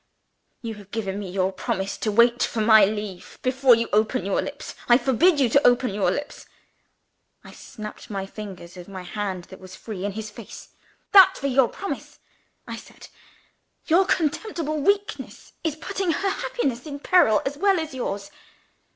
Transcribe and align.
"You 0.63 0.73
have 0.81 0.89
given 0.89 1.19
me 1.19 1.29
your 1.29 1.51
promise 1.51 1.95
to 1.99 2.11
wait 2.11 2.41
for 2.41 2.59
my 2.59 2.85
leave 2.85 3.37
before 3.43 3.75
you 3.75 3.87
open 3.93 4.25
your 4.25 4.41
lips. 4.41 4.73
I 4.89 4.97
forbid 4.97 5.39
you 5.39 5.47
to 5.49 5.67
open 5.67 5.93
your 5.93 6.09
lips." 6.09 6.47
I 7.43 7.51
snapped 7.51 8.09
the 8.09 8.25
fingers 8.25 8.77
of 8.77 8.87
my 8.87 9.03
hand 9.03 9.43
that 9.51 9.59
was 9.59 9.75
free, 9.75 10.03
in 10.03 10.13
his 10.13 10.31
face. 10.31 10.69
"That 11.11 11.37
for 11.37 11.47
my 11.47 11.67
promise!" 11.67 12.17
I 12.65 12.77
said. 12.77 13.09
"Your 13.85 14.05
contemptible 14.07 14.79
weakness 14.81 15.53
is 15.63 15.75
putting 15.75 16.09
her 16.09 16.29
happiness 16.31 16.87
in 16.87 16.97
peril 16.97 17.43
as 17.45 17.55
well 17.57 17.79
as 17.79 17.93
yours." 17.93 18.31